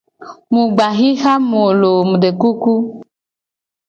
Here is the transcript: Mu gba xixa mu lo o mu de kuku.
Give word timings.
Mu 0.53 0.63
gba 0.73 0.87
xixa 0.97 1.33
mu 1.49 1.63
lo 1.79 1.89
o 1.99 2.03
mu 2.09 2.15
de 2.23 2.29
kuku. 2.41 2.73